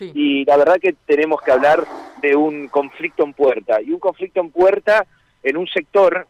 [0.00, 1.84] Y la verdad que tenemos que hablar
[2.20, 5.06] de un conflicto en puerta, y un conflicto en puerta
[5.42, 6.26] en un sector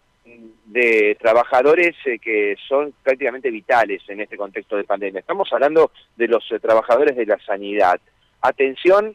[0.66, 5.20] de trabajadores eh, que son prácticamente vitales en este contexto de pandemia.
[5.20, 8.00] Estamos hablando de los eh, trabajadores de la sanidad.
[8.40, 9.14] Atención,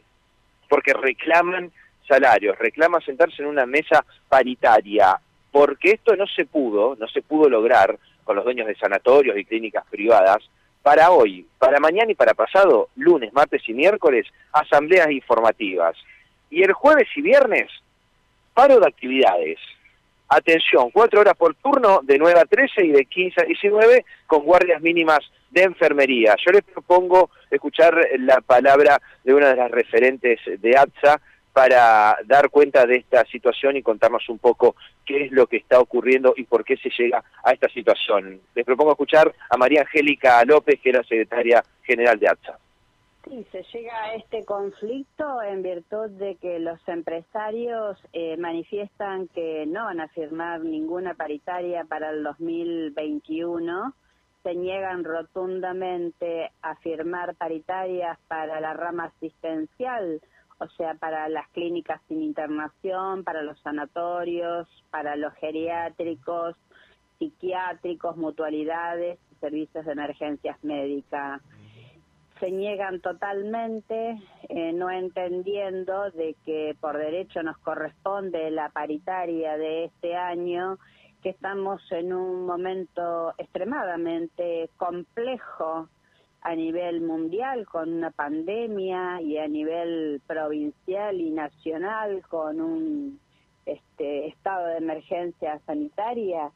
[0.68, 1.70] porque reclaman
[2.08, 5.20] salarios, reclaman sentarse en una mesa paritaria,
[5.52, 9.44] porque esto no se pudo, no se pudo lograr con los dueños de sanatorios y
[9.44, 10.38] clínicas privadas,
[10.82, 15.96] para hoy, para mañana y para pasado, lunes, martes y miércoles, asambleas informativas.
[16.50, 17.68] Y el jueves y viernes,
[18.54, 19.58] paro de actividades.
[20.28, 24.44] Atención, cuatro horas por turno de 9 a 13 y de 15 a 19 con
[24.44, 25.20] guardias mínimas
[25.50, 26.36] de enfermería.
[26.44, 31.20] Yo les propongo escuchar la palabra de una de las referentes de ATSA
[31.52, 35.80] para dar cuenta de esta situación y contarnos un poco qué es lo que está
[35.80, 38.40] ocurriendo y por qué se llega a esta situación.
[38.54, 42.58] Les propongo escuchar a María Angélica López, que es la secretaria general de ATSA.
[43.24, 49.66] Sí, se llega a este conflicto en virtud de que los empresarios eh, manifiestan que
[49.66, 53.94] no van a firmar ninguna paritaria para el 2021,
[54.42, 60.22] se niegan rotundamente a firmar paritarias para la rama asistencial,
[60.60, 66.54] o sea, para las clínicas sin internación, para los sanatorios, para los geriátricos,
[67.18, 71.42] psiquiátricos, mutualidades, servicios de emergencias médicas
[72.40, 79.84] se niegan totalmente, eh, no entendiendo de que por derecho nos corresponde la paritaria de
[79.84, 80.78] este año,
[81.22, 85.88] que estamos en un momento extremadamente complejo
[86.42, 93.20] a nivel mundial con una pandemia y a nivel provincial y nacional con un
[93.66, 96.50] este, estado de emergencia sanitaria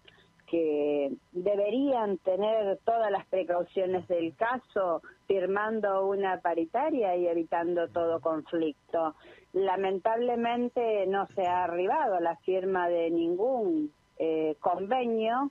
[0.46, 9.14] que deberían tener todas las precauciones del caso firmando una paritaria y evitando todo conflicto.
[9.52, 15.50] Lamentablemente no se ha arribado la firma de ningún eh, convenio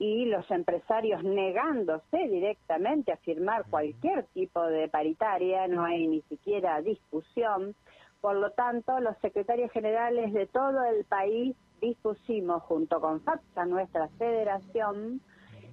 [0.00, 6.80] y los empresarios negándose directamente a firmar cualquier tipo de paritaria, no hay ni siquiera
[6.80, 7.74] discusión.
[8.22, 14.08] Por lo tanto, los secretarios generales de todo el país dispusimos junto con FAPSA, nuestra
[14.16, 15.20] federación,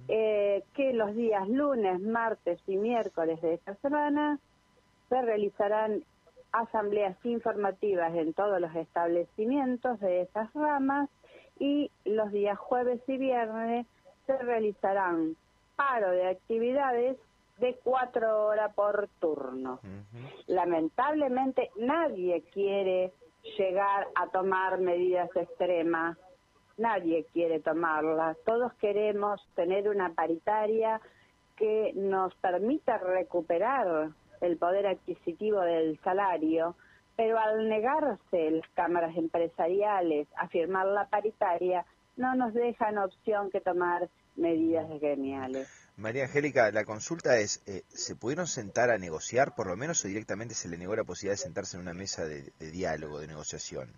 [0.08, 4.38] eh, que los días lunes, martes y miércoles de esta semana
[5.08, 6.04] se realizarán
[6.52, 11.08] asambleas informativas en todos los establecimientos de esas ramas
[11.58, 13.86] y los días jueves y viernes
[14.28, 15.34] se realizarán
[15.74, 17.16] paro de actividades
[17.58, 19.80] de cuatro horas por turno.
[20.46, 23.12] Lamentablemente nadie quiere
[23.56, 26.16] llegar a tomar medidas extremas
[26.78, 28.36] nadie quiere tomarla.
[28.46, 31.00] Todos queremos tener una paritaria
[31.56, 34.10] que nos permita recuperar
[34.40, 36.76] el poder adquisitivo del salario,
[37.16, 41.84] pero al negarse las cámaras empresariales a firmar la paritaria,
[42.18, 45.68] no nos dejan opción que tomar medidas gremiales.
[45.96, 50.08] María Angélica, la consulta es, eh, ¿se pudieron sentar a negociar, por lo menos, o
[50.08, 53.88] directamente se le negó la posibilidad de sentarse en una mesa de diálogo, de negociación?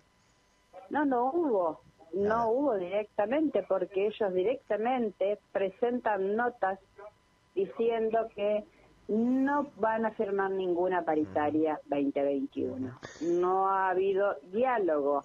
[0.89, 1.81] No, no hubo
[2.13, 6.79] no hubo directamente porque ellos directamente presentan notas
[7.55, 8.65] diciendo que
[9.07, 12.99] no van a firmar ninguna paritaria 2021.
[13.21, 15.23] No ha habido diálogo.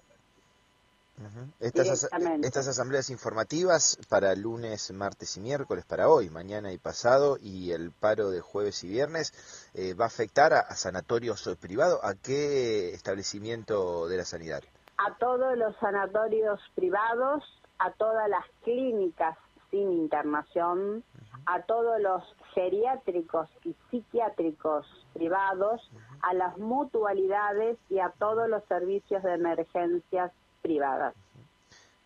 [1.59, 2.09] Estas,
[2.43, 7.91] estas asambleas informativas para lunes, martes y miércoles, para hoy, mañana y pasado, y el
[7.91, 9.33] paro de jueves y viernes,
[9.73, 11.99] eh, ¿va a afectar a, a sanatorios privados?
[12.03, 14.63] ¿A qué establecimiento de la sanidad?
[14.97, 17.43] a todos los sanatorios privados,
[17.79, 19.37] a todas las clínicas
[19.69, 21.03] sin internación,
[21.45, 22.23] a todos los
[22.53, 25.81] geriátricos y psiquiátricos privados,
[26.21, 30.31] a las mutualidades y a todos los servicios de emergencias
[30.61, 31.15] privadas.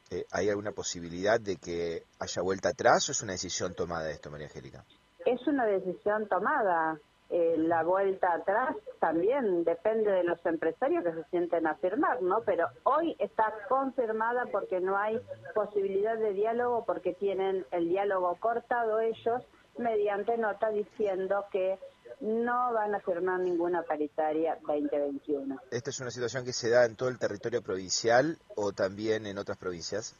[0.09, 4.29] Eh, ¿Hay alguna posibilidad de que haya vuelta atrás o es una decisión tomada esto,
[4.29, 4.83] María Angélica?
[5.25, 6.99] Es una decisión tomada.
[7.29, 12.41] Eh, la vuelta atrás también depende de los empresarios que se sienten a firmar, ¿no?
[12.45, 15.17] Pero hoy está confirmada porque no hay
[15.55, 19.43] posibilidad de diálogo, porque tienen el diálogo cortado ellos
[19.77, 21.79] mediante nota diciendo que
[22.21, 25.59] no van a firmar ninguna paritaria 2021.
[25.71, 29.37] ¿Esta es una situación que se da en todo el territorio provincial o también en
[29.37, 30.15] otras provincias?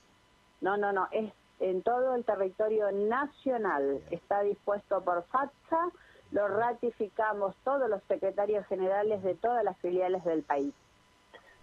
[0.61, 4.01] No, no, no, es en todo el territorio nacional.
[4.09, 5.91] Está dispuesto por FATSA
[6.31, 10.73] lo ratificamos todos los secretarios generales de todas las filiales del país.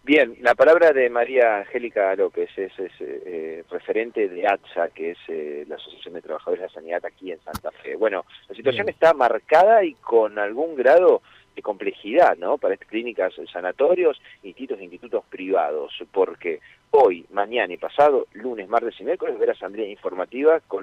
[0.09, 5.67] Bien, la palabra de María Angélica López es, eh, referente de ATSA, que es eh,
[5.69, 7.95] la Asociación de Trabajadores de la Sanidad aquí en Santa Fe.
[7.95, 11.21] Bueno, la situación está marcada y con algún grado
[11.63, 12.59] complejidad, ¿no?
[12.59, 16.61] Para estas clínicas, sanatorios, institutos e institutos privados, porque
[16.91, 20.77] hoy, mañana y pasado, lunes, martes y miércoles, ver asamblea informativa con